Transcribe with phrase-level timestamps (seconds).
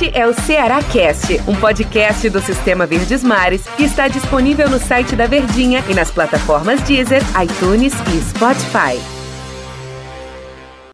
[0.00, 4.78] Este é o Ceará Cast, um podcast do Sistema Verdes Mares que está disponível no
[4.78, 8.96] site da Verdinha e nas plataformas Deezer, iTunes e Spotify.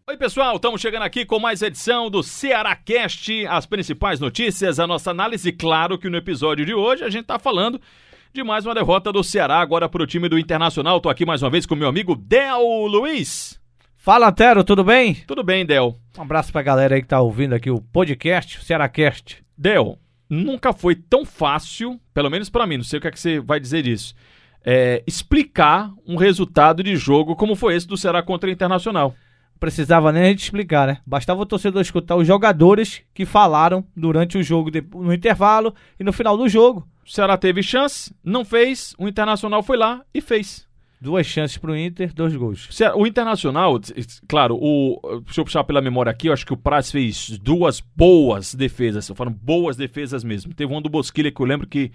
[0.09, 4.89] Oi, pessoal, estamos chegando aqui com mais edição do Ceará Cast, as principais notícias, a
[4.89, 5.53] nossa análise.
[5.53, 7.81] Claro que no episódio de hoje a gente está falando
[8.33, 10.97] de mais uma derrota do Ceará agora para o time do Internacional.
[10.97, 13.65] Estou aqui mais uma vez com meu amigo Del Luiz.
[14.07, 15.15] Fala, Antero, tudo bem?
[15.27, 15.99] Tudo bem, Del.
[16.17, 19.43] Um abraço pra galera aí que tá ouvindo aqui o podcast, o Cearacast.
[19.59, 19.99] Del,
[20.31, 23.41] nunca foi tão fácil, pelo menos para mim, não sei o que, é que você
[23.41, 24.15] vai dizer disso,
[24.65, 29.13] é, explicar um resultado de jogo como foi esse do Ceará contra o Internacional.
[29.59, 30.99] Precisava nem a gente explicar, né?
[31.05, 36.13] Bastava o torcedor escutar os jogadores que falaram durante o jogo, no intervalo e no
[36.13, 36.87] final do jogo.
[37.05, 40.66] O Ceará teve chance, não fez, o Internacional foi lá e fez.
[41.01, 42.69] Duas chances para o Inter, dois gols.
[42.95, 43.79] O Internacional,
[44.27, 47.81] claro, o, deixa eu puxar pela memória aqui, eu acho que o Praz fez duas
[47.81, 50.55] boas defesas, foram boas defesas mesmo.
[50.55, 51.93] Teve um do Bosquilha que eu lembro que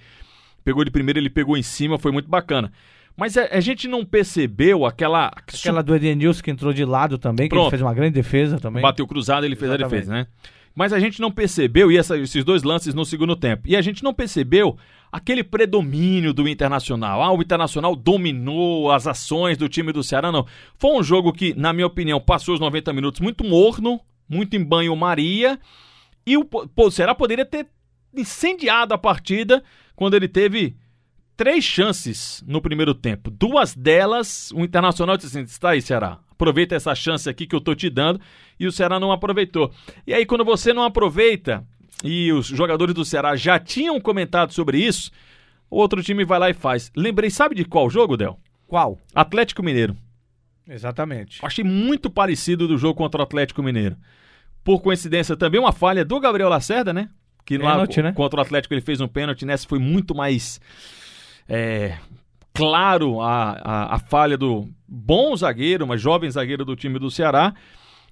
[0.64, 2.72] pegou de primeiro, ele pegou em cima, foi muito bacana.
[3.18, 5.28] Mas a, a gente não percebeu aquela.
[5.28, 8.82] Aquela do Edenilson que entrou de lado também, que ele fez uma grande defesa também.
[8.82, 9.94] Bateu cruzado, ele fez Exatamente.
[9.94, 10.28] a defesa, né?
[10.74, 13.82] Mas a gente não percebeu, e essa, esses dois lances no segundo tempo, e a
[13.82, 14.78] gente não percebeu
[15.12, 17.22] aquele predomínio do Internacional.
[17.22, 20.46] Ah, o Internacional dominou as ações do time do Ceará, não.
[20.78, 24.00] Foi um jogo que, na minha opinião, passou os 90 minutos muito morno,
[24.30, 25.60] muito em banho-maria,
[26.26, 27.68] e o, o Ceará poderia ter
[28.16, 29.64] incendiado a partida
[29.96, 30.76] quando ele teve
[31.42, 33.32] três chances no primeiro tempo.
[33.32, 37.60] Duas delas, o Internacional disse assim: está aí, Ceará, aproveita essa chance aqui que eu
[37.60, 38.22] tô te dando,
[38.60, 39.72] e o Ceará não aproveitou.
[40.06, 41.66] E aí, quando você não aproveita,
[42.04, 45.10] e os jogadores do Ceará já tinham comentado sobre isso,
[45.68, 46.92] o outro time vai lá e faz.
[46.96, 48.40] Lembrei, sabe de qual jogo, Del?
[48.68, 49.00] Qual?
[49.16, 49.98] Atlético Mineiro.
[50.70, 51.40] Exatamente.
[51.42, 53.98] Achei muito parecido do jogo contra o Atlético Mineiro.
[54.64, 57.10] Por coincidência, também uma falha do Gabriel Lacerda, né?
[57.44, 58.12] Que pênalti, lá né?
[58.14, 60.62] contra o Atlético ele fez um pênalti, nessa foi muito mais
[61.48, 61.98] é,
[62.54, 67.54] claro a, a, a falha do bom zagueiro, mas jovem zagueiro do time do Ceará.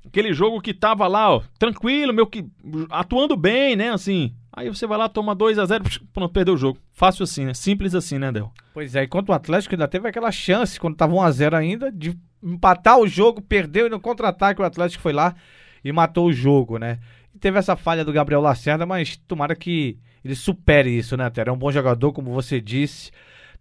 [0.06, 2.46] Aquele jogo que tava lá, ó, tranquilo, meu que
[2.90, 4.34] atuando bem, né, assim.
[4.52, 6.80] Aí você vai lá, toma 2 a 0 pronto, perdeu o jogo.
[6.92, 7.54] Fácil assim, né?
[7.54, 8.52] Simples assim, né, Del?
[8.74, 11.92] Pois é, enquanto o Atlético ainda teve aquela chance, quando tava 1 a 0 ainda,
[11.92, 15.36] de empatar o jogo, perdeu e no contra-ataque o Atlético foi lá
[15.84, 17.00] e matou o jogo, né?
[17.34, 21.50] E teve essa falha do Gabriel Lacerda, mas tomara que ele supere isso, né, Tera?
[21.50, 23.12] É um bom jogador, como você disse.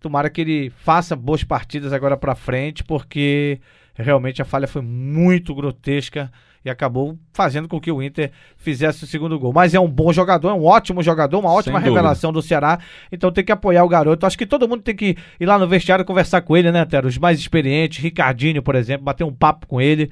[0.00, 3.60] Tomara que ele faça boas partidas agora para frente, porque
[3.94, 6.30] realmente a falha foi muito grotesca
[6.64, 9.52] e acabou fazendo com que o Inter fizesse o segundo gol.
[9.52, 12.78] Mas é um bom jogador, é um ótimo jogador, uma ótima revelação do Ceará.
[13.10, 14.26] Então tem que apoiar o garoto.
[14.26, 17.08] Acho que todo mundo tem que ir lá no vestiário conversar com ele, né, Tero?
[17.08, 20.10] Os mais experientes, Ricardinho, por exemplo, bater um papo com ele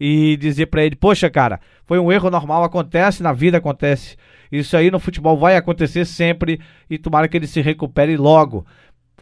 [0.00, 4.16] e dizer para ele: Poxa, cara, foi um erro normal, acontece, na vida acontece.
[4.50, 8.64] Isso aí no futebol vai acontecer sempre e tomara que ele se recupere logo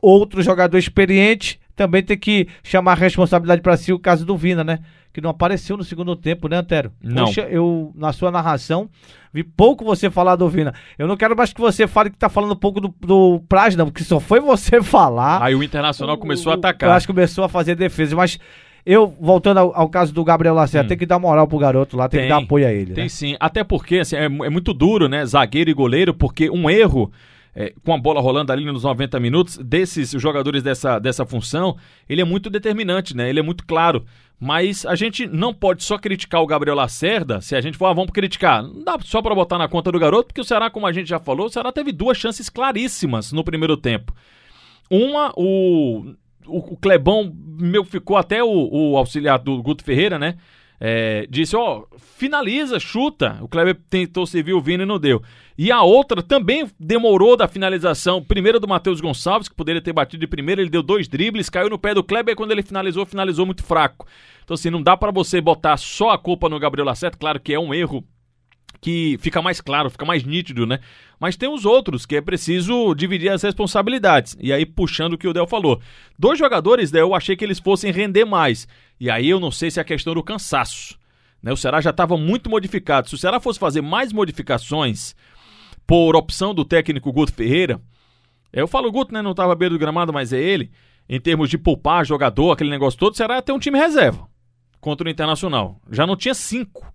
[0.00, 4.64] outro jogador experiente também tem que chamar a responsabilidade para si o caso do Vina,
[4.64, 4.78] né?
[5.12, 6.90] Que não apareceu no segundo tempo, né, Antero?
[7.02, 7.26] Não.
[7.26, 8.88] Poxa, eu, na sua narração,
[9.32, 10.72] vi pouco você falar do Vina.
[10.98, 13.86] Eu não quero mais que você fale que tá falando pouco do, do Praz, não,
[13.86, 15.42] porque só foi você falar.
[15.42, 16.96] Aí o Internacional o, começou a atacar.
[16.96, 18.38] Acho que começou a fazer defesa, mas
[18.86, 20.88] eu, voltando ao, ao, caso do Gabriel Lacerda, hum.
[20.88, 22.94] tem que dar moral pro garoto lá, tem, tem que dar apoio a ele.
[22.94, 23.08] Tem né?
[23.08, 23.36] sim.
[23.40, 25.26] Até porque assim, é, é, muito duro, né?
[25.26, 27.10] Zagueiro e goleiro, porque um erro
[27.52, 31.76] é, com a bola rolando ali nos 90 minutos, desses jogadores dessa, dessa função,
[32.08, 33.28] ele é muito determinante, né?
[33.28, 34.04] Ele é muito claro.
[34.38, 37.92] Mas a gente não pode só criticar o Gabriel Lacerda, se a gente for, ah,
[37.94, 38.62] vamos criticar.
[38.62, 41.08] Não dá só para botar na conta do garoto, porque o Ceará, como a gente
[41.08, 44.14] já falou, o Ceará teve duas chances claríssimas no primeiro tempo.
[44.90, 46.14] Uma, o,
[46.46, 50.36] o, Clebão, meu, ficou até o, o auxiliar do Guto Ferreira, né?
[50.78, 53.38] É, disse, ó, finaliza, chuta.
[53.40, 55.22] O Kleber tentou servir o Vini e não deu.
[55.56, 58.22] E a outra também demorou da finalização.
[58.22, 61.70] Primeiro do Matheus Gonçalves, que poderia ter batido de primeira, ele deu dois dribles, caiu
[61.70, 64.06] no pé do Kleber e quando ele finalizou, finalizou muito fraco.
[64.44, 67.54] Então assim, não dá para você botar só a culpa no Gabriel Lacerda, claro que
[67.54, 68.04] é um erro
[68.80, 70.80] que fica mais claro, fica mais nítido, né?
[71.18, 74.36] Mas tem os outros que é preciso dividir as responsabilidades.
[74.40, 75.80] E aí, puxando o que o Del falou.
[76.18, 78.68] Dois jogadores, Del, eu achei que eles fossem render mais.
[79.00, 80.98] E aí eu não sei se é a questão do cansaço.
[81.42, 81.52] Né?
[81.52, 83.08] O Ceará já estava muito modificado.
[83.08, 85.14] Se o Ceará fosse fazer mais modificações
[85.86, 87.80] por opção do técnico Guto Ferreira,
[88.52, 89.22] eu falo Guto, né?
[89.22, 90.70] Não estava beira do gramado, mas é ele.
[91.08, 94.26] Em termos de poupar jogador, aquele negócio todo, o Ceará ia ter um time reserva
[94.80, 95.80] contra o Internacional.
[95.90, 96.92] Já não tinha cinco.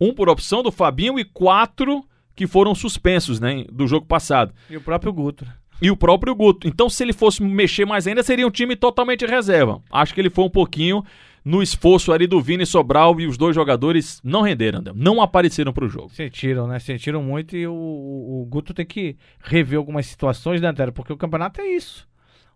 [0.00, 2.04] Um por opção do Fabinho e quatro
[2.34, 3.64] que foram suspensos, né?
[3.72, 4.52] Do jogo passado.
[4.68, 5.46] E o próprio Guto.
[5.80, 6.68] E o próprio Guto.
[6.68, 9.82] Então, se ele fosse mexer mais ainda, seria um time totalmente reserva.
[9.90, 11.02] Acho que ele foi um pouquinho
[11.46, 15.84] no esforço ali do Vini Sobral e os dois jogadores não renderam, não apareceram para
[15.84, 16.10] o jogo.
[16.10, 16.80] Sentiram, né?
[16.80, 20.92] Sentiram muito e o, o, Guto tem que rever algumas situações, né, Antero?
[20.92, 22.08] Porque o campeonato é isso.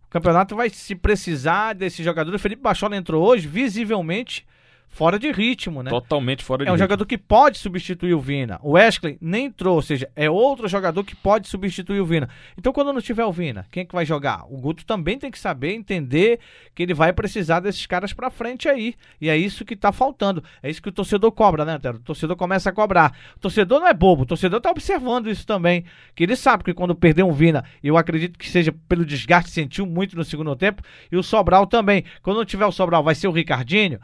[0.08, 2.34] O campeonato vai se precisar desse jogador.
[2.34, 4.44] O Felipe Bachola entrou hoje, visivelmente
[4.90, 5.88] fora de ritmo, né?
[5.88, 6.70] Totalmente fora de ritmo.
[6.70, 6.84] É um ritmo.
[6.84, 8.58] jogador que pode substituir o Vina.
[8.62, 12.28] O Wesley nem entrou, ou seja, é outro jogador que pode substituir o Vina.
[12.58, 14.44] Então, quando não tiver o Vina, quem é que vai jogar?
[14.50, 16.40] O Guto também tem que saber, entender
[16.74, 18.94] que ele vai precisar desses caras pra frente aí.
[19.20, 20.42] E é isso que tá faltando.
[20.62, 21.98] É isso que o torcedor cobra, né, Antero?
[21.98, 23.16] O torcedor começa a cobrar.
[23.36, 25.84] O torcedor não é bobo, o torcedor tá observando isso também.
[26.14, 29.86] Que ele sabe que quando perder um Vina, eu acredito que seja pelo desgaste, sentiu
[29.86, 32.04] muito no segundo tempo, e o Sobral também.
[32.22, 34.00] Quando não tiver o Sobral, vai ser o Ricardinho.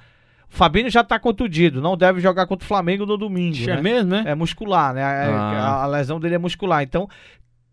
[0.52, 3.62] O Fabinho já tá contundido, não deve jogar contra o Flamengo no domingo.
[3.64, 3.82] É né?
[3.82, 4.24] mesmo, né?
[4.26, 5.00] É muscular, né?
[5.00, 5.38] É, ah.
[5.38, 6.82] A, a lesão dele é muscular.
[6.82, 7.08] Então,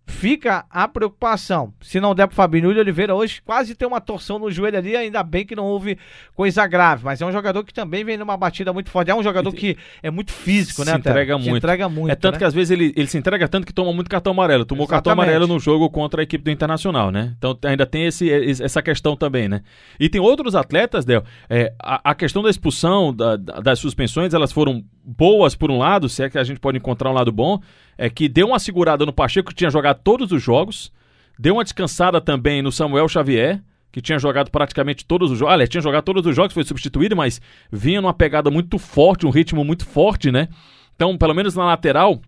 [0.06, 1.74] fica a preocupação.
[1.82, 4.96] Se não der pro Fabinho William Oliveira hoje, quase tem uma torção no joelho ali,
[4.96, 5.98] ainda bem que não houve
[6.36, 9.12] coisa grave, mas é um jogador que também vem numa batida muito forte.
[9.12, 10.98] É um jogador que é muito físico, se né?
[10.98, 11.52] Entrega muito.
[11.52, 12.12] Se entrega muito.
[12.12, 12.40] É tanto né?
[12.40, 14.66] que às vezes ele, ele se entrega tanto que toma muito cartão amarelo.
[14.66, 15.06] Tomou Exatamente.
[15.06, 17.34] cartão amarelo no jogo contra a equipe do Internacional, né?
[17.38, 18.30] Então ainda tem esse,
[18.62, 19.62] essa questão também, né?
[20.00, 24.52] E tem outros atletas, Del, é, a, a, questão da expulsão, da, das suspensões, elas
[24.52, 27.60] foram boas por um lado, se é que a gente pode encontrar um lado bom,
[27.98, 30.92] é que deu uma segurada no Pacheco, que tinha jogado todos os jogos,
[31.38, 33.62] deu uma descansada também no Samuel Xavier,
[33.92, 35.54] que tinha jogado praticamente todos os jogos.
[35.54, 37.40] Olha, tinha jogado todos os jogos, foi substituído, mas
[37.72, 40.48] vinha numa pegada muito forte, um ritmo muito forte, né?
[40.96, 42.20] Então, pelo menos na lateral,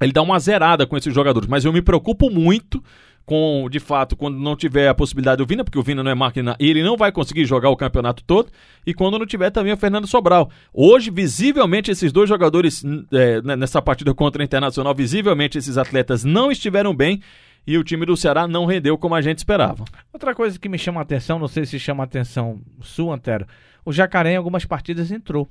[0.00, 1.48] ele dá uma zerada com esses jogadores.
[1.48, 2.82] Mas eu me preocupo muito
[3.24, 6.14] com, de fato, quando não tiver a possibilidade do Vina, porque o Vina não é
[6.14, 8.50] máquina ele não vai conseguir jogar o campeonato todo,
[8.86, 10.50] e quando não tiver também o Fernando Sobral.
[10.72, 12.82] Hoje, visivelmente, esses dois jogadores,
[13.12, 17.20] é, nessa partida contra o Internacional, visivelmente esses atletas não estiveram bem
[17.66, 19.84] e o time do Ceará não rendeu como a gente esperava.
[20.12, 23.46] Outra coisa que me chama a atenção, não sei se chama a atenção sua, Antero,
[23.84, 25.48] o Jacaré em algumas partidas entrou.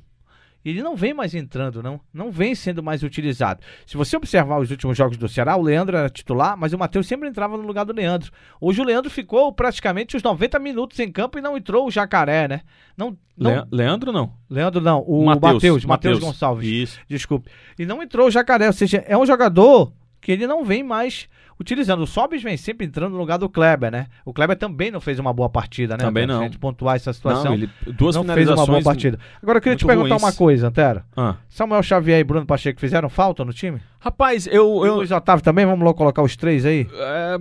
[0.63, 1.99] Ele não vem mais entrando, não.
[2.13, 3.61] Não vem sendo mais utilizado.
[3.85, 7.05] Se você observar os últimos jogos do Ceará, o Leandro era titular, mas o Matheus
[7.05, 8.31] sempre entrava no lugar do Leandro.
[8.61, 12.47] Hoje o Leandro ficou praticamente os 90 minutos em campo e não entrou o Jacaré,
[12.47, 12.61] né?
[12.95, 13.67] Não, não...
[13.71, 14.33] Leandro não.
[14.49, 15.01] Leandro não.
[15.01, 16.67] O Matheus, Matheus Gonçalves.
[16.67, 16.99] Isso.
[17.07, 17.49] Desculpe.
[17.77, 19.91] E não entrou o Jacaré, ou seja, é um jogador
[20.23, 21.27] que ele não vem mais
[21.59, 22.01] utilizando.
[22.01, 24.07] O Sobis vem sempre entrando no lugar do Kleber, né?
[24.23, 26.03] O Kleber também não fez uma boa partida, né?
[26.05, 26.37] Também não.
[26.37, 27.43] Se a gente pontuar essa situação.
[27.43, 29.19] Não, ele, duas não fez uma boa partida.
[29.41, 30.23] Agora eu queria te perguntar ruins.
[30.23, 31.03] uma coisa, Antero.
[31.15, 31.35] Ah.
[31.49, 33.81] Samuel Xavier e Bruno Pacheco fizeram falta no time?
[33.99, 34.85] Rapaz, eu.
[34.85, 34.95] eu...
[34.95, 35.65] Luiz Otávio também?
[35.65, 36.87] Vamos logo colocar os três aí?
[36.93, 37.37] É,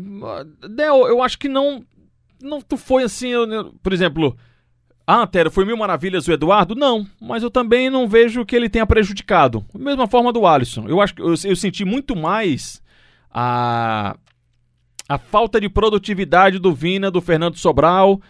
[0.68, 1.84] Del, eu acho que não.
[2.42, 4.36] Não tu foi assim, eu, por exemplo.
[5.06, 6.74] Ah, Antero, foi mil maravilhas o Eduardo?
[6.74, 9.64] Não, mas eu também não vejo que ele tenha prejudicado.
[9.74, 10.86] Mesma forma do Alisson.
[10.88, 12.80] Eu acho que eu, eu senti muito mais
[13.32, 14.16] a,
[15.08, 18.20] a falta de produtividade do Vina, do Fernando Sobral.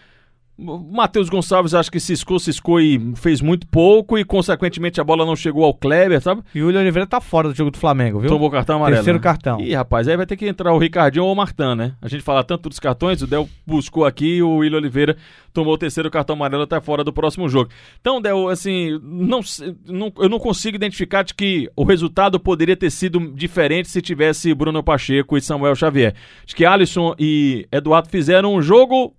[0.55, 5.35] Matheus Gonçalves acho que ciscou, ciscou e fez muito pouco e, consequentemente, a bola não
[5.35, 6.43] chegou ao Kleber, sabe?
[6.53, 8.29] E o William Oliveira tá fora do jogo do Flamengo, viu?
[8.29, 8.97] Tomou cartão amarelo.
[8.97, 9.23] Terceiro né?
[9.23, 9.59] cartão.
[9.59, 11.93] Ih, rapaz, aí vai ter que entrar o Ricardinho ou o Martan, né?
[11.99, 15.17] A gente fala tanto dos cartões, o Del buscou aqui e o William Oliveira
[15.51, 17.71] tomou o terceiro cartão amarelo até fora do próximo jogo.
[17.99, 19.39] Então, Del, assim, não,
[19.87, 24.53] não, eu não consigo identificar de que o resultado poderia ter sido diferente se tivesse
[24.53, 26.13] Bruno Pacheco e Samuel Xavier.
[26.45, 29.15] Acho que Alisson e Eduardo fizeram um jogo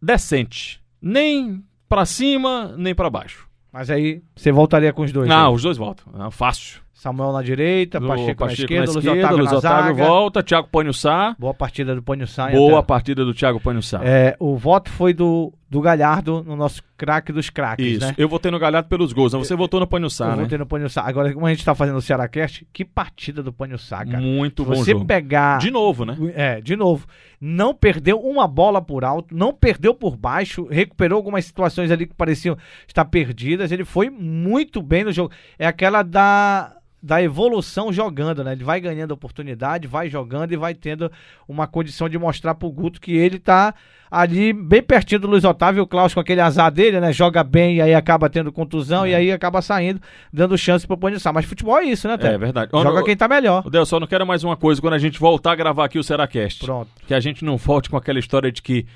[0.00, 0.80] decente.
[1.00, 3.48] Nem para cima, nem para baixo.
[3.72, 5.28] Mas aí você voltaria com os dois?
[5.28, 5.54] Não, aí.
[5.54, 6.26] os dois voltam.
[6.26, 6.80] É fácil.
[6.98, 10.66] Samuel na direita, Pacheco, Pacheco na esquerda, na esquerda Luiz Otávio, Luiz Otávio volta, Thiago
[10.66, 11.36] Panhussá.
[11.38, 12.50] Boa partida do Panhussá.
[12.50, 14.00] Boa partida do Thiago Panhussá.
[14.02, 18.14] É, o voto foi do, do Galhardo no nosso craque dos craques, Isso, né?
[18.18, 20.36] eu votei no Galhardo pelos gols, você eu, votou no Panhussá, eu né?
[20.38, 21.02] Eu votei no Panhussá.
[21.02, 24.20] Agora, como a gente tá fazendo o Cearacast, que partida do Panhussá, cara.
[24.20, 25.04] Muito Se bom você jogo.
[25.04, 25.58] pegar...
[25.58, 26.16] De novo, né?
[26.34, 27.06] É, de novo.
[27.40, 32.14] Não perdeu uma bola por alto, não perdeu por baixo, recuperou algumas situações ali que
[32.14, 32.58] pareciam
[32.88, 33.70] estar perdidas.
[33.70, 35.30] Ele foi muito bem no jogo.
[35.56, 38.52] É aquela da da evolução jogando, né?
[38.52, 41.10] Ele vai ganhando oportunidade, vai jogando e vai tendo
[41.46, 43.72] uma condição de mostrar pro Guto que ele tá
[44.10, 47.12] ali bem pertinho do Luiz Otávio, o Klaus com aquele azar dele, né?
[47.12, 49.10] Joga bem e aí acaba tendo contusão é.
[49.10, 50.00] e aí acaba saindo,
[50.32, 51.32] dando chance pro Panissá.
[51.32, 52.34] Mas futebol é isso, né, Té?
[52.34, 52.72] É verdade.
[52.72, 53.62] Joga quem tá melhor.
[53.64, 55.98] O Del, só não quero mais uma coisa quando a gente voltar a gravar aqui
[55.98, 56.64] o Seracast.
[56.64, 56.90] Pronto.
[57.06, 58.86] Que a gente não volte com aquela história de que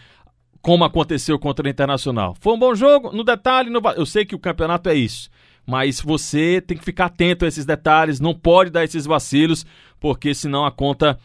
[0.61, 2.35] como aconteceu contra o Internacional.
[2.41, 3.81] Foi um bom jogo, no detalhe, no...
[3.97, 5.31] eu sei que o campeonato é isso
[5.67, 9.65] mas você tem que ficar atento a esses detalhes, não pode dar esses vacilos,
[10.01, 11.19] porque senão a conta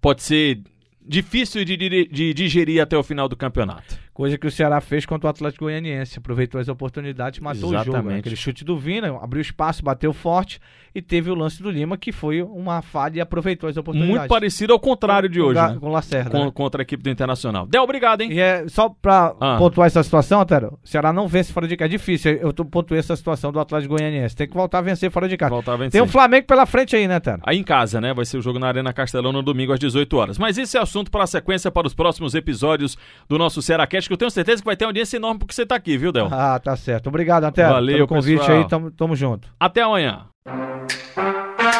[0.00, 0.60] pode ser
[1.06, 3.98] difícil de, de, de digerir até o final do campeonato.
[4.20, 6.18] Coisa que o Ceará fez contra o Atlético Goianiense.
[6.18, 7.88] Aproveitou as oportunidades, matou Exatamente.
[7.88, 8.10] o jogo.
[8.10, 8.18] né?
[8.18, 10.60] Aquele chute do Vina, abriu espaço, bateu forte
[10.94, 14.18] e teve o lance do Lima, que foi uma falha e aproveitou as oportunidades.
[14.18, 15.78] Muito parecido ao contrário de Com hoje, Ga- né?
[15.80, 16.30] Com o Lacerda.
[16.30, 16.50] Com- né?
[16.52, 17.66] Contra a equipe do Internacional.
[17.66, 18.30] Del, obrigado, hein?
[18.30, 19.56] E é, só pra Ah.
[19.56, 21.86] pontuar essa situação, Antero, o Ceará não vence fora de casa.
[21.86, 22.32] É difícil.
[22.32, 24.36] Eu tô pontuei essa situação do Atlético Goianiense.
[24.36, 25.48] Tem que voltar a vencer fora de casa.
[25.48, 25.92] Voltar a vencer.
[25.92, 27.40] Tem o Flamengo pela frente aí, né, Antero?
[27.42, 28.12] Aí em casa, né?
[28.12, 30.36] Vai ser o jogo na Arena Castelão no domingo às 18 horas.
[30.36, 34.14] Mas esse é assunto para a sequência para os próximos episódios do nosso Cearacast, que
[34.14, 36.28] eu tenho certeza que vai ter uma audiência enorme porque você tá aqui, viu, Del?
[36.32, 37.06] Ah, tá certo.
[37.08, 37.74] Obrigado, Antero.
[37.74, 38.58] Valeu, pelo convite pessoal.
[38.58, 38.68] aí.
[38.68, 39.48] Tamo, tamo junto.
[39.58, 40.26] Até amanhã.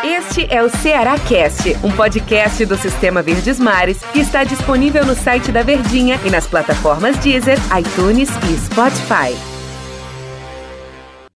[0.05, 5.15] Este é o Ceará Cast, um podcast do Sistema Verdes Mares que está disponível no
[5.15, 9.50] site da Verdinha e nas plataformas Deezer, iTunes e Spotify.